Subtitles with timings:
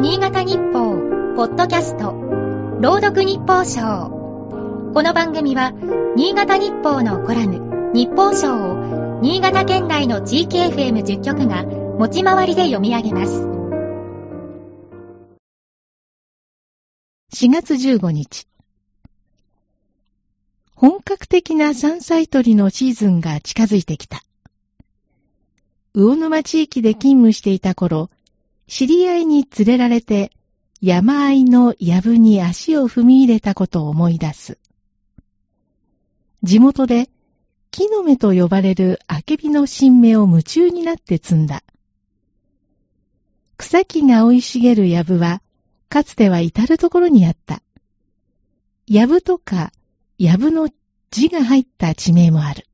[0.00, 0.96] 新潟日報、
[1.36, 2.12] ポッドキャスト、
[2.80, 4.08] 朗読日報賞。
[4.94, 5.72] この番組は、
[6.16, 13.42] 新潟日報のコラム、日報賞を、新潟県内の地域 FM10 局が、持ち回りで読み上げます。
[17.34, 18.46] 4月15日。
[20.74, 24.22] 本格的な山菜採りのシーズンが近づいてきた。
[25.94, 28.08] 魚沼地域で勤務していた頃、
[28.70, 30.30] 知り合いに連れられて
[30.80, 34.58] 山あいの藪に足を踏み入れたことを思い出す。
[36.44, 37.10] 地元で
[37.72, 41.64] 木の芽と呼ばれるあけびの新芽を夢中になって摘んだ。
[43.56, 45.42] 草木が生い茂る藪は、
[45.88, 47.64] かつては至るところにあった。
[48.86, 49.72] 藪とか
[50.16, 50.68] 藪の
[51.10, 52.68] 字が入った地名もある。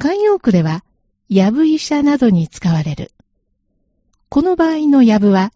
[0.00, 0.86] 慣用句では、
[1.28, 3.12] 藪医者などに使われる。
[4.32, 5.52] この場合の藪は、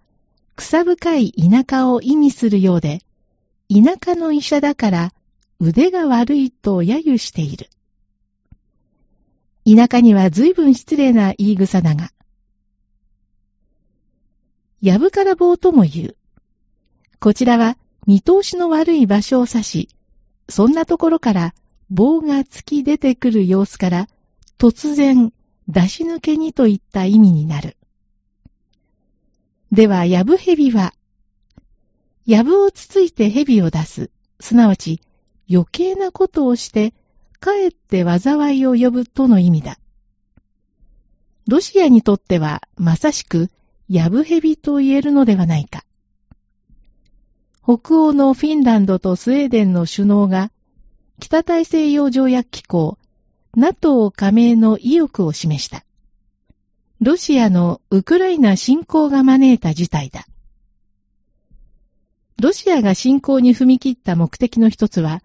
[0.54, 3.00] 草深い田舎を意味するようで、
[3.70, 5.14] 田舎の医者だから
[5.58, 7.70] 腕が悪いと揶揄している。
[9.64, 12.10] 田舎には随分失礼な言い草だが、
[14.82, 16.16] 藪から棒とも言う。
[17.18, 19.88] こちらは見通しの悪い場所を指し、
[20.50, 21.54] そんなところから
[21.88, 24.06] 棒が突き出てくる様子から
[24.58, 25.32] 突然、
[25.66, 27.75] 出し抜けにといった意味になる。
[29.76, 30.94] では、ヤブヘビは、
[32.24, 34.10] ヤブをつついてヘビを出す、
[34.40, 35.02] すなわち
[35.50, 36.94] 余計なことをして、
[37.40, 39.78] かえって災いを呼ぶとの意味だ。
[41.46, 43.50] ロシアにとっては、まさしく、
[43.86, 45.84] ヤブヘビと言えるのではないか。
[47.62, 50.50] 北欧のフィンランドとスウェーデンの首脳が、
[51.20, 52.96] 北大西洋条約機構
[53.54, 55.85] NATO 加盟の意欲を示した。
[57.00, 60.26] ロシアのウクライナ侵攻が招いた事態だ。
[62.40, 65.22] ロシアが侵攻に踏み切った目的の一つは、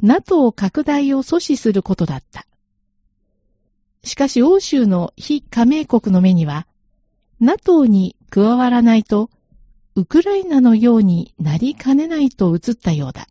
[0.00, 2.46] NATO 拡大を阻止することだった。
[4.04, 6.68] しかし欧州の非加盟国の目には、
[7.40, 9.30] NATO に加わらないと、
[9.96, 13.26] ウクライナのようになりかねないと映ったようだ。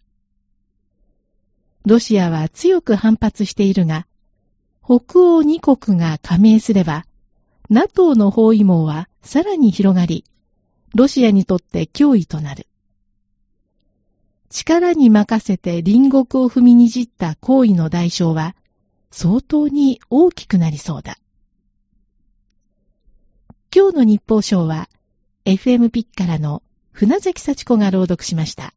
[1.86, 4.06] ロシアは強く反発しているが、
[4.84, 7.06] 北欧2国が加盟すれば、
[7.70, 10.26] NATO の包囲網はさらに広がり、
[10.96, 12.66] ロシアにとって脅威となる。
[14.50, 18.56] 力に任せて隣国を踏みにじった行為の代償は
[19.12, 21.18] 相当に大きくなりそうだ。
[23.74, 24.90] 今日の日報賞は
[25.46, 28.74] FM ピッカラの船崎幸子が朗読しました。